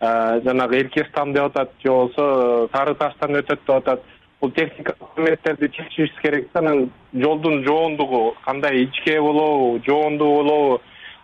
э, 0.00 0.40
жанагы 0.44 0.80
эркестам 0.80 1.32
деп 1.32 1.50
атат 1.50 1.70
же 1.82 1.88
болбосо 1.90 2.68
сары 2.72 2.94
таштан 2.94 3.36
өтөт 3.40 3.60
деп 3.66 3.76
атат. 3.76 4.02
Бул 4.40 4.50
техникалык 4.50 5.16
мометтерди 5.16 5.68
чечишибиз 5.68 6.20
керек 6.22 6.48
да 6.52 6.60
анан 6.60 6.90
жолдун 7.14 7.62
жоондугу 7.64 8.34
кандай 8.44 8.84
ичке 8.84 9.20
болобу 9.20 9.80
жоондуу 9.86 10.34
болобу 10.42 10.80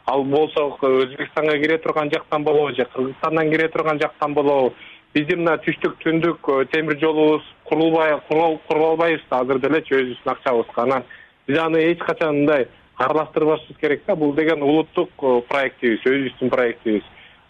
ал 0.07 0.23
болсо 0.25 0.69
өзбекстанга 0.81 1.59
кире 1.59 1.79
турган 1.79 2.11
жактан 2.11 2.45
болобу 2.45 2.75
же 2.75 2.85
кыргызстандан 2.85 3.51
кире 3.51 3.69
турган 3.69 4.01
жактан 4.01 4.35
болобу 4.35 4.73
биздин 5.15 5.43
мына 5.43 5.57
түштүк 5.65 5.97
түндүк 6.03 6.51
э, 6.53 6.65
темир 6.73 6.99
жолубуз 7.01 7.45
курулбай 7.69 8.13
куруп 8.29 8.69
албайбыз 8.75 9.25
да 9.31 9.41
азыр 9.41 9.61
делечи 9.63 9.95
өзүбүздүн 9.97 10.33
акчабызга 10.35 10.83
анан 10.83 11.05
биз 11.49 11.59
аны 11.59 11.81
эч 11.93 12.03
качан 12.05 12.43
мындай 12.43 12.69
аралаштырбашыбыз 12.99 13.79
керек 13.81 14.03
да. 14.07 14.17
Бул 14.17 14.35
деген 14.35 14.63
улуттук 14.63 15.11
э, 15.23 15.41
проектибиз 15.49 16.05
өзүбүздүн 16.05 16.51
проектибиз. 16.51 17.03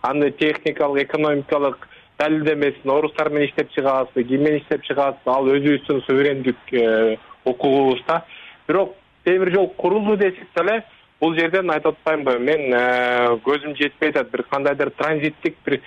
Аны 0.03 0.31
техникалык 0.31 1.09
экономикалык 1.09 1.89
далилдемесин 2.19 2.91
орустар 2.91 3.31
менен 3.31 3.49
иштеп 3.49 3.73
чыгабызбы 3.75 4.25
ким 4.25 4.43
менен 4.43 4.61
иштеп 4.61 4.85
чыгабызбы 4.87 5.33
ал 5.33 5.51
өзүбүздүн 5.57 6.05
суверендик 6.07 6.73
э, 6.73 7.17
укугубуз 7.45 8.05
да. 8.07 8.25
Бирок 8.69 8.95
темир 9.25 9.53
жол 9.55 9.69
курулду 9.77 10.17
десек 10.17 10.47
деле 10.55 10.85
бул 11.21 11.35
жерден 11.35 11.71
айтып 11.71 11.97
атпаймынбы 11.97 12.39
мен 12.39 13.41
көзүм 13.43 13.75
жетпей 13.75 14.11
атат. 14.11 14.31
Бир 14.31 14.45
кандайдыр 14.51 14.91
транзиттик 14.91 15.57
бир 15.65 15.81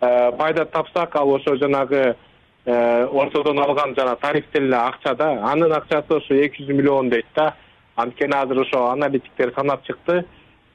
пайда 0.00 0.64
тапсак 0.64 1.16
ал 1.16 1.34
ошо 1.34 1.56
жанагы 1.56 2.16
ортодон 2.66 3.58
алган 3.58 3.94
жанаг 3.96 4.20
тарифтен 4.20 4.64
эле 4.64 4.76
акча 4.76 5.14
да 5.14 5.30
анын 5.52 5.72
акчасы 5.72 6.16
ошо 6.16 6.34
эки 6.34 6.62
жүз 6.62 6.74
миллион 6.74 7.10
дейт 7.10 7.26
да. 7.34 7.54
Анткени 7.96 8.34
азыр 8.34 8.60
ошо 8.60 8.90
аналитиктер 8.90 9.52
санап 9.54 9.84
чыкты 9.84 10.24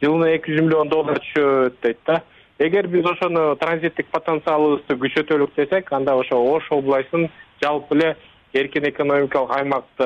жылына 0.01 0.35
эки 0.35 0.51
жүз 0.51 0.61
миллион 0.61 0.89
доллар 0.89 1.19
түшөт 1.19 1.73
дейт 1.83 1.97
да. 2.05 2.21
Эгер 2.59 2.87
биз 2.87 3.05
ошону 3.05 3.55
транзиттик 3.55 4.07
потенциалыбызды 4.11 4.95
күчөтөлүк 4.95 5.55
десек 5.55 5.91
анда 5.93 6.15
ошо 6.15 6.37
ош 6.55 6.67
областын 6.71 7.29
жалпы 7.61 7.95
эле 7.95 8.15
эркин 8.53 8.89
экономикалык 8.89 9.51
аймакты 9.51 10.05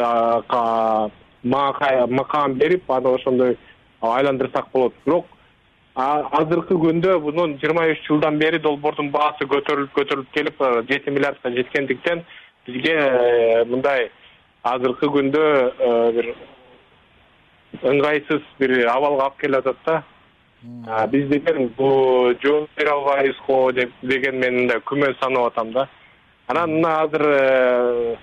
макаам 1.43 2.53
берип 2.53 2.91
аны 2.91 3.15
ошондой 3.15 3.57
айландырсак 4.01 4.67
болот. 4.73 4.93
Бирок 5.05 5.25
азыркы 5.97 6.75
күндө 6.77 7.15
мунун 7.23 7.55
жыйырма 7.57 7.87
үч 7.89 8.03
жылдан 8.05 8.37
бери 8.37 8.59
долбоордун 8.61 9.09
баасы 9.09 9.47
көтөрүлүп 9.49 9.95
көтөрүлүп 9.97 10.29
келип 10.35 10.61
жети 10.91 11.09
миллиардка 11.09 11.49
жеткендиктен 11.55 12.21
бизге 12.67 12.93
э, 12.93 13.65
мындай 13.65 14.11
азыркы 14.63 15.09
күндө 15.09 15.41
э, 15.41 16.11
бир 16.19 16.29
ыңгайсыз 17.81 18.45
бир 18.59 18.77
абалга 18.93 19.25
алып 19.25 19.41
келип 19.41 19.65
атат 19.65 19.83
да. 19.85 20.03
Биз 21.09 21.27
деген 21.29 21.67
бул 21.77 22.33
жооп 22.43 22.69
бере 22.77 22.93
албайбыз 22.93 23.41
го 23.47 23.71
деп 23.71 23.91
деген 24.01 24.39
мен 24.39 24.61
мындай 24.61 24.81
күмөн 24.85 25.17
санап 25.21 25.51
атам 25.51 25.71
да. 25.73 25.87
Анан 26.47 26.77
мына 26.77 26.95
азыр 27.01 27.25
э, 27.25 28.15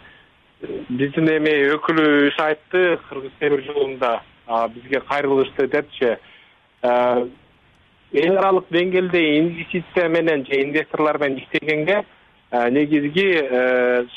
биздин 0.88 1.26
эми 1.38 1.54
өкүлү 1.74 2.28
иш 2.28 2.38
айтты 2.38 3.00
кыргыз 3.08 3.32
темир 3.40 3.66
жолунда. 3.66 4.20
Бизге 4.74 5.00
кайрылышты 5.00 5.66
депчи. 5.66 6.18
Э, 6.82 7.26
эл 8.14 8.38
аралык 8.38 8.66
деңгээлде 8.70 9.22
инвестиция 9.40 10.08
менен 10.08 10.44
же 10.46 10.60
инвесторлор 10.62 11.18
менен 11.18 11.38
иштегенге 11.38 12.04
э, 12.50 12.70
негизги 12.70 13.26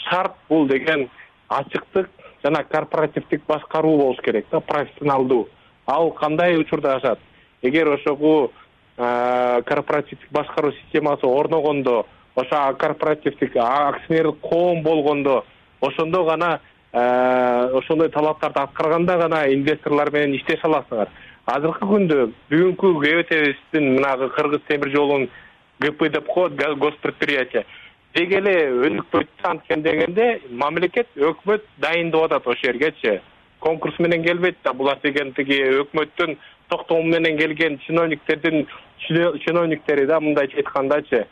шарт 0.04 0.36
бул 0.50 0.68
деген 0.68 1.10
ачыктык 1.50 2.10
жана 2.44 2.64
корпоративдик 2.64 3.42
башкаруу 3.48 3.98
болуш 3.98 4.18
керек 4.24 4.46
да 4.52 4.60
профессионалдуу. 4.60 5.48
Ал 5.88 6.12
кандай 6.12 6.58
учурда 6.58 6.96
ашат? 6.98 7.20
Эгер 7.62 7.88
ошого 7.88 8.52
корпоративдик 8.98 10.32
башкаруу 10.32 10.74
системасы 10.74 11.26
орногондо 11.26 12.06
ошо 12.36 12.76
корпоративдик 12.78 13.56
акционерлик 13.56 14.40
коом 14.42 14.84
болгондо 14.84 15.46
ошондо 15.82 16.24
гана 16.24 16.60
ошондой 16.92 18.10
талаптарды 18.10 18.60
аткарганда 18.60 19.18
гана 19.18 19.54
инвесторлор 19.54 20.12
менен 20.12 20.36
иштеше 20.36 20.68
аласыңар 20.68 21.10
азыркы 21.48 21.88
күндө 21.88 22.24
бүгүнкү 22.52 22.90
кебетебиздин 23.04 23.94
мынагы 23.96 24.28
кыргыз 24.36 24.66
темир 24.68 24.92
жолунун 24.92 25.30
гп 25.80 26.10
деп 26.12 26.28
коет 26.28 26.58
госпредприятие. 26.80 27.66
Деги 28.16 28.36
эле 28.36 28.56
өнүкпөйт 28.90 29.48
анткен 29.48 29.84
дегенде 29.84 30.42
мамлекет 30.50 31.08
өкмөт 31.16 31.64
дайындап 31.78 32.32
атат 32.32 32.48
ошол 32.48 32.62
жергечи 32.66 33.22
конкурс 33.60 34.00
менен 34.00 34.24
келбейт 34.24 34.58
да 34.64 34.74
булар 34.74 35.00
деген 35.04 35.34
тиги 35.34 35.62
өкмөттүн 35.84 36.36
токтому 36.70 37.04
менен 37.04 37.38
келген 37.38 37.80
чиновниктердин 37.86 38.68
чиновниктери 39.08 40.06
да 40.06 40.20
мындайча 40.20 40.58
айткандачы 40.58 41.26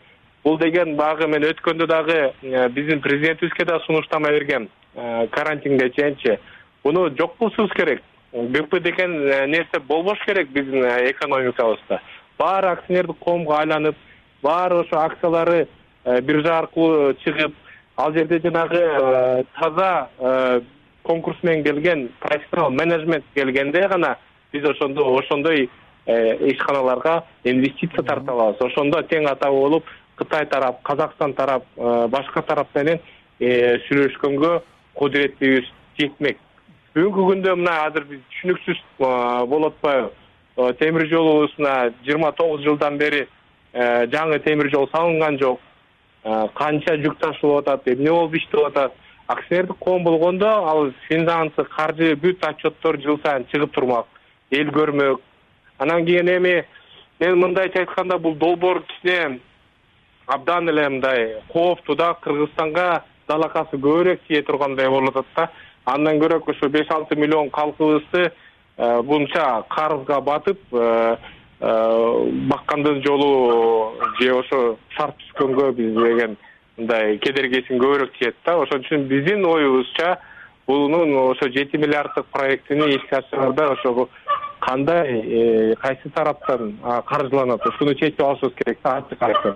бул 0.44 0.58
деген 0.58 0.96
баягы 0.96 1.28
мен 1.28 1.44
өткөндө 1.44 1.88
дагы 1.88 2.18
э, 2.42 2.70
биздин 2.70 3.02
президентибизге 3.02 3.66
да 3.66 3.80
сунуштама 3.86 4.30
бергем 4.30 4.70
э, 4.96 5.28
карантинге 5.28 5.90
чейинчи. 5.90 6.40
Муну 6.84 7.10
жок 7.18 7.38
кылышыбыз 7.38 7.74
керек 7.74 8.02
гп 8.36 8.80
деген 8.80 9.16
э, 9.28 9.48
нерсе 9.48 9.80
болбош 9.80 10.20
керек 10.26 10.50
биздин 10.50 10.84
экономикабызда. 10.84 12.02
Баары 12.38 12.68
акционердик 12.68 13.20
коомго 13.20 13.54
айланып 13.56 13.96
баары 14.44 14.82
ошо 14.82 15.00
акциялары 15.00 15.68
биржа 16.22 16.60
аркылуу 16.60 17.14
чыгып 17.24 17.54
ал 17.98 18.14
жерде 18.14 18.40
жанагы 18.44 19.46
таза 19.60 20.62
конкурс 21.04 21.38
менен 21.44 21.64
келген 21.64 22.10
профессионал 22.20 22.72
менеджмент 22.72 23.24
келгенде 23.34 23.88
гана 23.88 24.18
биз 24.52 24.66
ошондо 24.66 25.18
ошондой 25.18 25.70
ишканаларга 26.06 27.24
инвестиция 27.44 28.04
тарта 28.04 28.32
алабыз. 28.32 28.62
Ошондо 28.62 29.02
тең 29.02 29.30
атабы 29.32 29.60
болуп 29.60 29.86
кытай 30.16 30.46
тарап 30.46 30.82
казакстан 30.84 31.34
тарап 31.34 31.64
башка 31.78 32.42
тарап 32.42 32.68
менен 32.76 33.00
сүйлөшкөнгө 33.40 34.60
кудуретибиз 34.94 35.72
жетмек 35.98 36.38
бүгүнкү 36.96 37.24
күндө 37.28 37.54
мына 37.60 37.72
азыр 37.90 38.06
биз 38.08 38.22
түшүнүксүз 38.32 38.78
болуп 39.52 39.74
атпайбы 39.74 40.74
темир 40.80 41.04
жолубузна 41.12 41.90
жыйырма 42.06 42.30
тогуз 42.38 42.62
жылдан 42.64 42.96
бери 42.98 43.26
жаңы 44.14 44.40
темир 44.46 44.70
жол 44.72 44.88
салынган 44.94 45.36
жок. 45.42 45.60
Канча 46.56 46.96
жүк 47.04 47.18
ташылып 47.20 47.68
атат 47.68 47.90
эмне 47.92 48.12
болуп 48.12 48.38
иштеп 48.40 48.70
атат? 48.70 48.94
Акционердик 49.28 49.78
коом 49.80 50.04
болгондо 50.04 50.48
ал 50.48 50.94
финансы 51.10 51.66
каржы 51.76 52.14
бүт 52.16 52.48
отчеттор 52.48 53.02
жыл 53.04 53.20
сайын 53.26 53.44
чыгып 53.52 53.74
турмак 53.76 54.08
эл 54.52 54.72
көрмөк. 54.72 55.20
Анан 55.78 56.06
кийин 56.06 56.30
эми 56.30 56.64
мен 57.20 57.40
мындайча 57.40 57.80
айтканда 57.80 58.18
бул 58.20 58.36
долбоор 58.36 58.84
кичине 58.84 59.42
абдан 60.28 60.70
эле 60.70 60.88
мындай 60.90 61.42
кооптуу 61.52 61.96
да 61.96 62.14
кыргызстанга 62.22 63.04
далакасы 63.28 63.76
көбүрөөк 63.76 64.28
тие 64.28 64.44
тургандай 64.44 64.88
болуп 64.90 65.18
атат 65.18 65.36
да 65.36 65.52
андан 65.86 66.20
көрөөк 66.20 66.50
ушу 66.52 66.70
беш 66.70 66.90
алты 66.92 67.16
миллион 67.16 67.50
калкыбызды 67.50 68.32
мынча 68.78 69.64
карызга 69.70 70.20
батып 70.22 70.60
баккандын 71.60 73.02
жолу 73.06 73.94
же 74.20 74.34
ошо 74.34 74.78
шарт 74.98 75.16
түзгөнгө 75.22 75.72
биз 75.78 75.94
деген 75.96 76.38
мындай 76.78 77.18
кедергисин 77.24 77.80
көбүрөөк 77.80 78.18
тиет 78.20 78.36
да. 78.46 78.58
Ошон 78.60 78.84
үчүн 78.84 79.08
биздин 79.08 79.46
оюбузча 79.46 80.18
бунун 80.68 81.16
ошо 81.30 81.50
жети 81.50 81.78
миллиарддык 81.78 82.26
проектини 82.34 82.96
ишке 82.96 83.22
ашыраарда 83.22 83.72
ошо 83.72 84.10
кандай 84.60 85.22
э, 85.22 85.76
кайсы 85.76 86.10
тараптан 86.10 86.78
каржыланат? 87.06 87.66
Ушуну 87.66 87.94
чечип 87.96 88.22
алышыбыз 88.22 88.56
керек 88.56 88.80
да 88.84 88.98
ачык 88.98 89.22
айтып 89.22 89.56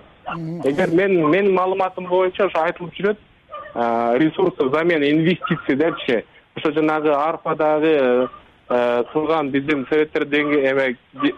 эгер 0.64 0.94
мен 0.94 1.28
менин 1.28 1.54
маалыматым 1.54 2.06
боюнча 2.06 2.46
ошо 2.46 2.62
айтылып 2.62 2.94
жүрөт 2.94 3.18
ресурсы 3.74 4.64
взамен 4.64 5.02
инвестиций 5.02 5.76
депчи 5.76 6.24
ошо 6.56 6.72
жанагы 6.72 7.12
арпадагы 7.12 8.28
кылган 9.12 9.50
биздин 9.50 9.86
советтер 9.90 10.24
эме 10.24 10.96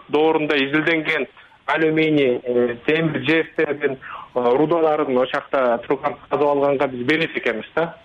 доорунда 0.09 0.55
изилденген 0.55 1.27
алюминий 1.65 2.41
э, 2.43 2.75
темир 2.85 3.21
жээктердин 3.23 3.97
рудаларын 4.33 5.17
ошол 5.17 5.31
жакта 5.31 5.79
турган 5.87 6.15
казып 6.29 6.47
алганга 6.47 6.87
биз 6.87 7.05
берет 7.07 7.37
экенбиз 7.37 7.69
да. 7.75 7.97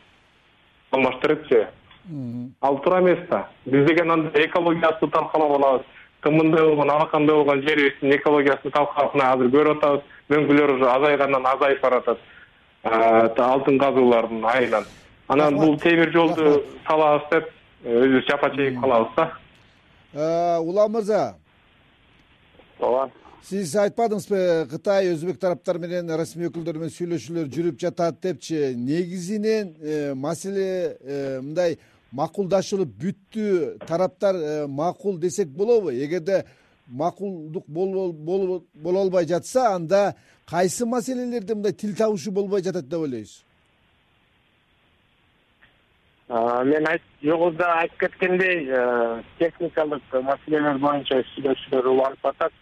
Алмаштырыпчы 0.91 1.67
ал 2.61 2.79
туура 2.79 3.01
эмес 3.01 3.19
да. 3.29 3.49
Биз 3.67 3.87
деген 3.87 4.11
анда 4.11 4.31
экологиясын 4.45 5.11
талкалап 5.11 5.59
алабыз. 5.59 5.87
Кымындай 6.21 6.65
болгон 6.65 6.91
алакандай 6.91 7.35
болгон 7.35 7.63
жерибиздин 7.63 8.17
экологиясын 8.17 8.71
талкалап 8.71 9.15
мына 9.15 9.33
азыр 9.33 9.51
көрүп 9.51 9.79
атабыз. 9.79 10.03
Мөңгүлөр 10.29 10.75
уже 10.77 10.91
азайгандан 10.91 11.47
азайып 11.47 11.83
баратат 11.83 12.19
алтын 12.85 13.79
казуулардын 13.79 14.45
айынан. 14.45 14.85
Анан 15.29 15.57
бул 15.59 15.79
темир 15.81 16.13
жолду 16.13 16.63
салабыз 16.87 17.29
деп 17.31 17.51
өзүбүз 17.85 18.27
жапа 18.31 18.51
чегип 18.57 18.81
калабыз 18.81 19.15
да. 19.17 20.61
Улан 20.61 20.93
мырза. 20.93 21.37
Ооба. 22.81 23.11
Сиз 23.49 23.71
айтпадыңызбы 23.81 24.67
кытай 24.69 25.13
өзбек 25.13 25.39
тараптары 25.41 25.81
менен 25.81 26.11
расмий 26.19 26.51
өкүлдөр 26.51 26.77
менен 26.77 26.93
сүйлөшүүлөр 26.93 27.47
жүрүп 27.55 27.79
жатат 27.81 28.19
депчи? 28.21 28.75
Негизинен 28.77 29.71
э, 29.81 30.15
маселе 30.15 30.99
э, 31.01 31.39
мындай 31.41 31.79
макулдашылып 32.13 32.91
бүттү 33.01 33.79
тараптар 33.87 34.37
э, 34.37 34.67
макул 34.67 35.17
десек 35.23 35.49
болобу? 35.49 35.95
Эгерде 35.95 36.43
макулдук 36.89 37.67
боло 37.69 39.01
албай 39.01 39.27
жатса 39.27 39.75
анда 39.75 40.15
кайсы 40.47 40.87
маселелерде 40.87 41.55
мындай 41.55 41.73
тил 41.73 41.95
табышуу 41.97 42.33
болбой 42.33 42.63
жатат 42.63 42.89
деп 42.89 43.01
ойлойсуз? 43.01 43.45
Мен 46.29 46.87
жогоруда 47.23 47.75
айтып 47.81 47.99
кеткендей 48.01 48.67
техникалык 49.39 50.03
маселелер 50.23 50.79
боюнча 50.79 51.23
сүйлөшүүлөр 51.35 51.87
уланып 51.93 52.27
атат. 52.27 52.53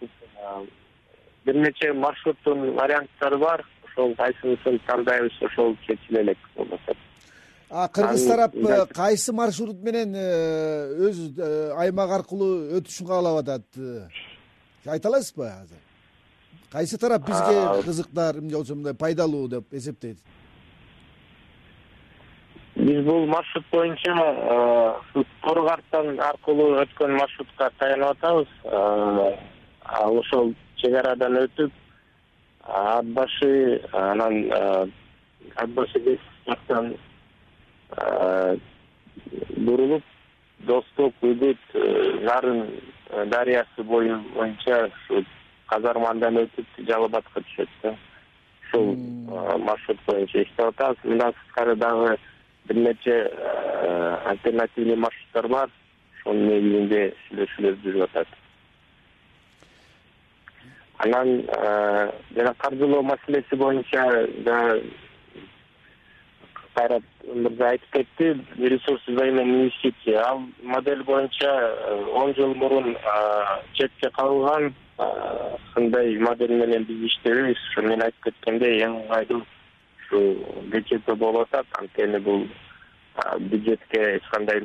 Бир 1.45 1.55
нече 1.55 1.93
маршруттун 1.93 2.75
варианттары 2.75 3.39
бар. 3.39 3.65
Ошол 3.89 4.15
кайсынысын 4.15 4.79
тандайбыз 4.87 5.43
ошол 5.43 5.77
чечиле 5.87 6.21
элек 6.21 6.39
болбосо 7.71 7.93
кыргыз 7.93 8.27
тарап 8.27 8.55
э, 8.55 8.87
кайсы 8.95 9.33
маршрут 9.33 9.77
менен 9.83 10.15
э, 10.15 11.09
өз 11.09 11.39
э, 11.39 11.73
аймак 11.77 12.11
аркылуу 12.11 12.79
өтүшүн 12.79 13.07
каалап 13.07 13.43
атат? 13.43 13.65
Айта 14.87 15.09
аласызбы 15.09 15.47
азыр? 15.47 15.79
Кайсы 16.71 16.99
тарап 16.99 17.27
бизге 17.27 17.83
кызыктар 17.83 18.39
эмне 18.39 18.57
болсо 18.57 18.75
мындай 18.75 18.95
пайдалуу 18.95 19.49
деп 19.49 19.73
эсептейт? 19.73 20.19
Биз 22.77 23.05
бул 23.05 23.27
маршрут 23.27 23.65
боюнча 23.73 24.15
тор 25.43 25.67
карттан 25.67 26.21
аркылуу 26.21 26.77
өткөн 26.83 27.17
маршрутка 27.17 27.71
таянып 27.79 28.11
атабыз. 28.11 28.49
Ал 29.83 30.19
ошол 30.19 30.55
чек 30.77 30.95
арадан 30.95 31.39
өтүп 31.41 31.73
ат 32.63 33.07
башы 33.07 33.81
анан 33.93 34.45
ат 35.57 35.71
башы 35.75 36.19
жактан 36.47 36.95
бурулуп 39.57 40.03
достук 40.67 41.15
үгүт 41.23 41.75
нарын 42.27 42.67
дарыясы 43.31 43.83
бою 43.83 44.21
боюнча 44.35 44.87
ушу 44.89 45.25
казармадан 45.71 46.39
өтүп 46.43 46.67
жалал 46.89 47.09
абадка 47.11 47.41
түшөт 47.41 47.69
да. 47.83 47.95
Ушул 48.67 48.97
маршрут 49.59 49.99
боюнча 50.07 50.43
иштеп 50.43 50.67
атабыз. 50.69 51.05
Мындан 51.05 51.35
сырткары 51.35 51.77
дагы 51.77 52.17
бир 52.67 52.77
нече 52.77 53.21
альтернативный 54.27 54.97
маршруттар 54.97 55.49
бар. 55.49 55.71
Ошонун 56.19 56.49
негизинде 56.49 57.15
сүйлөшүүлөр 57.29 57.81
жүрүп 57.85 58.11
атат. 58.11 58.29
Анан 60.99 61.29
э, 61.41 62.13
жана 62.35 62.55
каржылоо 62.55 63.03
маселеси 63.03 63.55
боюнча 63.55 64.29
да 64.45 64.81
кайрат 66.75 67.03
мырза 67.35 67.71
айтып 67.71 67.91
кетти 67.93 68.29
ресурсы 68.59 69.13
взаимной 69.13 69.45
инвестиция 69.45 70.23
ал 70.25 70.43
модель 70.63 71.03
боюнча 71.03 71.51
э, 71.51 72.05
он 72.13 72.35
жыл 72.35 72.55
мурун 72.55 72.97
э, 72.97 73.45
четке 73.73 74.11
калган 74.11 74.75
ындай 75.77 76.19
модель 76.19 76.53
менен 76.53 76.85
биз 76.85 77.05
иштебейбиз 77.11 77.59
ушу 77.71 77.83
мен 77.83 78.03
айтып 78.03 78.31
кеткендей 78.31 78.81
эң 78.85 79.01
ыңгайлуу 79.03 79.43
ушу 79.43 80.21
гчп 80.73 81.11
болуп 81.17 81.49
атат. 81.49 81.67
Анткени 81.79 82.19
бул 82.19 82.47
бюджетке 83.41 84.17
эч 84.17 84.29
кандай 84.31 84.63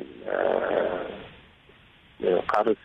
карыз 2.47 2.77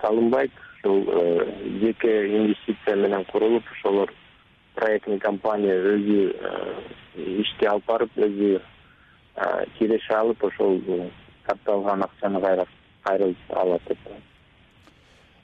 салынбайт. 0.00 0.52
Ушул 0.84 1.04
э, 1.08 1.78
жеке 1.80 2.28
инвестиция 2.36 2.96
менен 2.96 3.24
курулуп 3.24 3.64
ошолор 3.72 4.12
проектный 4.74 5.18
компания 5.18 5.74
өзү 5.94 6.20
э, 6.34 7.40
ишти 7.42 7.66
алып 7.70 7.86
барып 7.86 8.18
өзү 8.18 8.52
э, 8.58 9.64
киреше 9.78 10.14
алып 10.18 10.44
ошол 10.44 10.80
тапталган 11.46 12.02
акчаны 12.02 12.40
кайрылт 13.04 13.50
алат 13.50 13.82
деп 13.88 13.98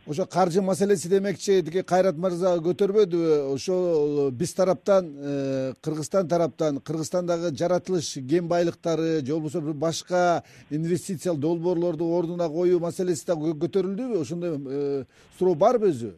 ошо 0.06 0.26
каржы 0.26 0.62
маселеси 0.62 1.08
демекчи 1.08 1.62
тиги 1.62 1.82
кайрат 1.82 2.16
мырза 2.16 2.56
көтөрбөдүбү 2.64 3.34
ошол 3.54 4.30
биз 4.32 4.54
тараптан 4.58 5.06
э, 5.06 5.72
кыргызстан 5.84 6.28
тараптан 6.28 6.80
кыргызстандагы 6.80 7.52
жаратылыш 7.56 8.14
кен 8.28 8.48
байлыктары 8.48 9.20
же 9.20 9.32
болбосо 9.32 9.60
башка 9.60 10.42
инвестициялык 10.70 11.40
долбоорлорду 11.40 12.08
ордуна 12.16 12.48
коюу 12.48 12.80
маселеси 12.80 13.26
дагы 13.26 13.54
көтөрүлдүбү? 13.54 14.20
Ошондой 14.20 14.58
э, 14.66 15.04
суроо 15.38 15.54
барбы 15.54 15.92
өзү 15.92 16.14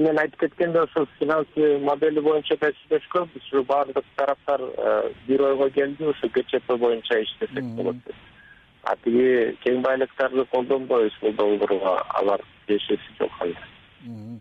мен 0.00 0.18
айтып 0.18 0.40
кеткендей 0.40 0.82
ошол 0.82 1.06
финансовый 1.18 1.78
модели 1.78 2.20
боюнча 2.20 2.56
да 2.60 2.70
сүйлөшкөнбүз 2.78 3.42
ушу 3.42 3.64
баардык 3.68 4.06
тараптар 4.16 4.62
э, 4.62 5.12
бир 5.26 5.42
ойго 5.50 5.70
келди 5.70 6.04
ушу 6.10 6.28
гчп 6.34 6.76
боюнча 6.78 7.20
иштесек 7.22 7.64
болот 7.76 7.96
деп. 8.06 8.16
А 8.82 8.96
тиги 9.04 9.56
кең 9.64 9.82
байлыктарды 9.82 10.44
колдонбойбуз 10.52 11.20
бул 11.20 11.36
долбоорго 11.38 11.94
алар 12.20 12.42
тиешеси 12.66 13.18
жок 13.18 13.38
анда 13.40 14.40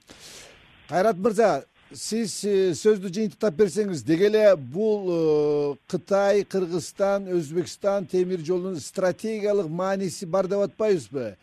кайрат 0.89 1.17
мырза 1.17 1.51
сиз 1.93 2.39
э, 2.49 2.73
сөздү 2.73 3.13
жыйынтыктап 3.13 3.55
берсеңиз 3.59 4.03
деги 4.03 4.29
эле 4.31 4.55
бул 4.55 5.77
кытай 5.87 6.43
кыргызстан 6.43 7.29
өзбекстан 7.37 8.07
темир 8.09 8.39
жолунун 8.39 8.79
стратегиялык 8.81 9.69
мааниси 9.69 10.25
бар 10.25 10.47
деп 10.47 10.65
атпайбызбы 10.65 11.35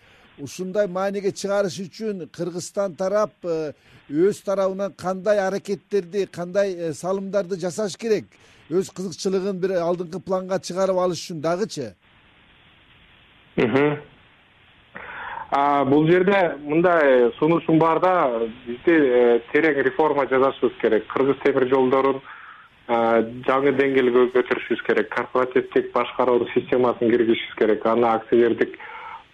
ушундай 0.43 0.89
мааниге 0.89 1.33
чыгарыш 1.33 1.79
үчүн 1.85 2.29
кыргызстан 2.35 2.95
тарап 2.97 3.33
э, 3.45 3.73
өз 4.09 4.43
тарабынан 4.45 4.93
кандай 4.93 5.39
аракеттерди 5.39 6.27
кандай 6.27 6.75
э, 6.75 6.93
салымдарды 6.93 7.59
жасаш 7.61 7.97
керек? 7.97 8.27
Өз 8.71 8.91
кызыкчылыгын 8.95 9.61
бир 9.61 9.77
алдыңкы 9.83 10.21
планга 10.25 10.59
чыгарып 10.59 10.99
алыш 10.99 11.25
үчүн 11.25 11.41
дагычы? 11.43 11.95
Бул 15.91 16.07
жерде 16.07 16.57
мындай 16.63 17.33
сунушум 17.39 17.79
бар 17.79 18.01
да 18.01 18.15
бизде 18.67 18.99
э, 18.99 19.41
терең 19.53 19.83
реформа 19.85 20.27
жасашыбыз 20.31 20.79
керек. 20.83 21.09
Кыргыз 21.13 21.43
темир 21.45 21.69
жолдорун 21.73 22.23
жаңы 23.47 23.71
деңгээлге 23.79 24.31
көтөрүшүбүз 24.35 24.81
керек. 24.87 25.11
Корпоративдик 25.15 25.93
башкаруу 25.95 26.47
системасын 26.55 27.11
киргизишибиз 27.11 27.59
керек. 27.59 27.87
Аны 27.87 28.09
акционердик 28.11 28.79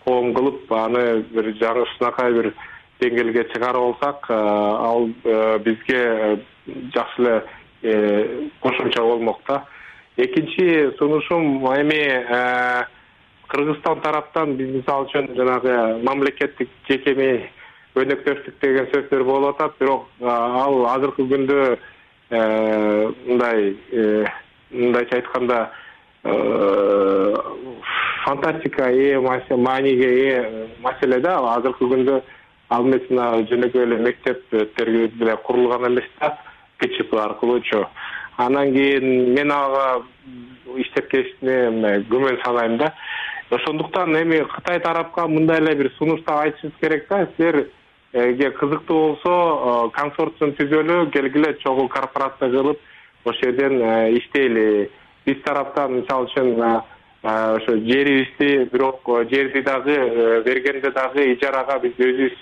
коом 0.07 0.33
кылып 0.35 0.73
аны 0.73 1.05
бир 1.35 1.51
жаңышынакай 1.59 2.33
бир 2.37 2.53
деңгээлге 3.01 3.45
чыгарып 3.53 3.83
алсак 3.83 4.29
э, 4.31 4.35
ал 4.35 5.09
э, 5.25 5.59
бизге 5.64 5.99
э, 5.99 6.37
жакшы 6.95 7.42
эле 7.83 8.51
кошумча 8.61 9.03
болмок 9.03 9.40
да 9.49 9.64
экинчи 10.16 10.92
сунушум 10.99 11.66
эми 11.75 12.87
кыргызстан 13.49 14.01
тараптан 14.01 14.55
биз 14.57 14.71
мисалы 14.77 15.07
үчүн 15.07 15.35
жанагы 15.37 15.75
мамлекеттик 16.07 16.71
жекеме 16.88 17.51
өнөктөштүк 17.97 18.57
деген 18.61 18.88
сөздөр 18.92 19.23
болуп 19.25 19.61
атат. 19.61 19.77
Бирок 19.79 20.07
ал 20.21 20.87
азыркы 20.95 21.29
күндө 21.31 21.77
мындай 22.31 23.77
мындайча 24.71 25.21
айтканда 25.21 25.61
фантастикага 28.27 28.91
ээ 28.91 29.21
мааниге 29.57 30.11
ээ 30.27 30.67
маселе 30.83 31.21
да. 31.21 31.39
Азыркы 31.55 31.87
күндө 31.87 32.21
ал 32.71 32.83
эмес 32.87 33.07
мына 33.11 33.47
жөнөкөй 33.51 33.83
эле 33.87 33.99
мектептер 34.03 34.89
эле 34.89 35.37
курулган 35.47 35.87
эмес 35.93 36.09
да 36.21 36.37
кчп 36.83 37.15
аркылуучу 37.15 37.87
анан 38.37 38.73
кийин 38.73 39.35
мен 39.35 39.53
ага 39.53 40.03
иштеп 40.77 41.09
келишине 41.11 42.03
күмөн 42.11 42.43
санайм 42.45 42.77
да. 42.79 42.93
Ошондуктан 43.51 44.17
эми 44.17 44.43
кытай 44.57 44.81
тарапка 44.81 45.29
мындай 45.29 45.61
эле 45.61 45.75
бир 45.75 45.93
сунушту 45.99 46.33
айтышыбыз 46.33 46.81
керек 46.81 47.07
да. 47.09 47.29
Силерге 47.37 48.51
кызыктуу 48.51 48.99
болсо 49.15 49.91
консорциум 49.95 50.57
түзөлү 50.59 51.11
келгиле 51.12 51.55
чогуу 51.62 51.89
корпорация 51.89 52.51
кылып 52.51 52.79
ошол 53.25 53.41
жерден 53.43 53.81
иштейли. 54.19 54.91
Биз 55.27 55.43
тараптан 55.45 56.01
мисалы 56.01 56.27
үчүн 56.27 56.83
ошо 57.27 57.73
жерибизди 57.77 58.69
бирок 58.73 59.01
жерди 59.31 59.62
дагы 59.62 59.93
э, 59.93 60.43
бергенде 60.45 60.91
дагы 60.91 61.33
ижарага 61.33 61.79
биз 61.81 61.95
өзүбүз 61.99 62.37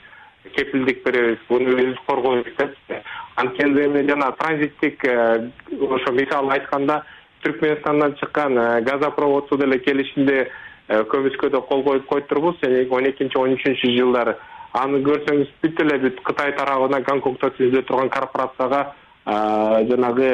кепилдик 0.55 1.03
беребиз. 1.05 1.39
Буну 1.49 1.73
өзүбүз 1.73 2.01
коргойбуз 2.07 2.57
депчи 2.59 3.01
анткени 3.37 3.87
эми 3.87 4.07
жана 4.09 4.33
транзиттик 4.33 5.05
э, 5.05 5.49
ошо 5.81 6.13
мисалы 6.13 6.53
айтканда 6.53 7.03
түркменистандан 7.43 8.17
чыккан 8.21 8.59
э, 8.59 8.81
газопроводсу 8.83 9.57
деле 9.57 9.79
келишимде 9.79 10.51
көбүскөдө 10.89 11.63
кол 11.65 11.83
коюп 11.83 12.05
койдурбуз 12.07 12.57
он 12.91 13.09
экинчи 13.09 13.39
он 13.39 13.55
үчүнчү 13.55 13.95
жылдары. 13.97 14.37
Аны 14.75 15.01
көрсөңүз 15.01 15.49
бүт 15.63 15.81
эле 15.81 15.99
бүт 16.03 16.21
кытай 16.27 16.53
тарабына 16.59 17.01
гонконгдо 17.01 17.55
түзүлө 17.57 17.87
турган 17.89 18.11
корпорацияга 18.11 18.93
жанагы 19.25 20.29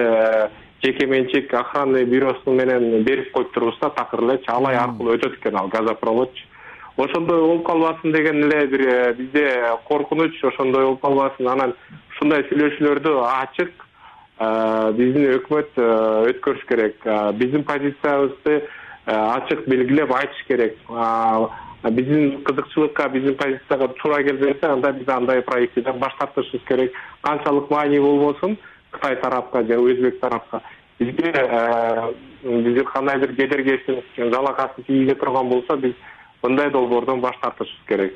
жеке 0.82 1.06
менчик 1.06 1.52
охранный 1.52 2.04
бюросу 2.04 2.50
менен 2.52 3.02
берип 3.02 3.32
коюптурбуз 3.32 3.78
да 3.80 3.90
такыр 3.90 4.24
элечи 4.24 4.48
алай 4.48 4.76
аркылуу 4.76 5.14
өтөт 5.16 5.34
экен 5.38 5.56
ал 5.56 5.68
газопроводчу. 5.68 6.46
Ошондой 6.96 7.40
болуп 7.40 7.66
калбасын 7.66 8.12
деген 8.12 8.44
эле 8.44 8.66
бир 8.66 8.88
э, 8.88 9.12
бизде 9.14 9.62
коркунуч 9.88 10.42
ошондой 10.44 10.84
болуп 10.84 11.00
калбасын. 11.00 11.48
Анан 11.48 11.74
ушундай 12.10 12.44
сүйлөшүүлөрдү 12.48 13.14
ачык 13.24 13.72
э, 14.38 14.92
биздин 14.96 15.30
өкмөт 15.36 15.76
э, 15.76 15.88
өткөрүш 16.32 16.66
керек. 16.68 16.96
Биздин 17.34 17.64
позициябызды 17.64 18.62
ачык 19.06 19.66
белгилеп 19.68 20.12
айтыш 20.12 20.44
керек. 20.48 20.76
Биздин 21.90 22.42
кызыкчылыкка 22.44 23.08
биздин 23.08 23.36
позицияга 23.36 23.88
туура 24.00 24.22
келбесе 24.22 24.66
анда 24.66 24.92
биз 24.92 25.08
андай 25.08 25.42
проектиден 25.42 25.98
баш 25.98 26.16
тартышыбыз 26.18 26.66
керек. 26.68 26.92
Канчалык 27.22 27.70
маани 27.70 27.98
болбосун 27.98 28.58
кытай 28.90 29.16
тарапка 29.16 29.64
же 29.64 29.74
өзбек 29.74 30.20
тарапка. 30.20 30.62
Бизге 30.98 31.32
э, 31.34 32.12
биздин 32.42 32.84
кандай 32.84 33.18
бир 33.18 33.34
кедергеси 33.36 34.02
жалакасы 34.16 34.82
тийиге 34.86 35.14
турган 35.14 35.48
болсо 35.48 35.76
биз 35.76 35.94
мындай 36.42 36.70
долбоордон 36.70 37.20
баш 37.20 37.36
тартышыбыз 37.40 37.86
керек. 37.88 38.14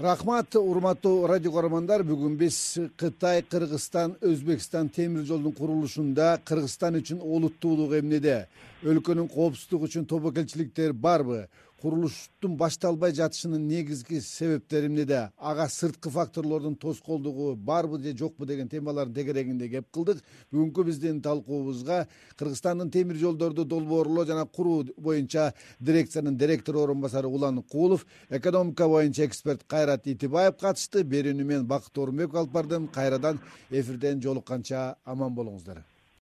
Рахмат 0.00 0.54
урматтуу 0.56 1.26
радио 1.28 1.50
көрөрмандар 1.52 2.00
бүгүн 2.08 2.36
биз 2.40 2.78
кытай 2.96 3.42
кыргызстан 3.42 4.14
өзбекстан 4.24 4.88
темир 4.88 5.26
жолдун 5.28 5.52
курулушунда 5.52 6.38
кыргызстан 6.48 6.96
үчүн 7.02 7.20
олуттуулугу 7.20 7.98
эмнеде? 7.98 8.46
Өлкөнүн 8.80 9.28
коопсуздугу 9.28 9.90
үчүн 9.90 10.06
тобокелчиликтер 10.08 10.94
барбы 10.94 11.48
курулуштун 11.80 12.56
башталбай 12.60 13.14
жатышынын 13.16 13.62
негизги 13.68 14.20
себептери 14.20 14.86
эмнеде 14.90 15.20
ага 15.38 15.66
сырткы 15.68 16.10
факторлордун 16.10 16.76
тоскоолдугу 16.76 17.54
барбы 17.56 18.00
же 18.02 18.16
жокпу 18.16 18.46
деген 18.46 18.68
темалардын 18.68 19.14
тегерегинде 19.14 19.68
кеп 19.68 19.86
кылдык. 19.90 20.22
Бүгүнкү 20.52 20.84
биздин 20.84 21.22
талкуубузга 21.22 22.06
кыргызстандын 22.36 22.90
темир 22.90 23.16
жолдорду 23.16 23.64
долбоорлоо 23.64 24.24
жана 24.26 24.46
куруу 24.46 24.84
боюнча 24.96 25.54
дирекциянын 25.80 26.36
директору 26.36 26.82
орун 26.82 27.00
басары 27.00 27.28
улан 27.28 27.62
куулов 27.62 28.06
экономика 28.28 28.88
боюнча 28.88 29.24
эксперт 29.26 29.64
кайрат 29.64 30.06
итибаев 30.06 30.56
катышты. 30.56 31.02
Берүүнү 31.02 31.44
мен 31.44 31.66
бакыт 31.66 31.96
орунбеков 31.96 32.42
алып 32.44 32.52
бардым. 32.52 32.88
Кайрадан 32.88 33.40
эфирден 33.70 34.20
жолукканча 34.20 34.96
аман 35.04 35.34
болуңуздар 35.34 35.84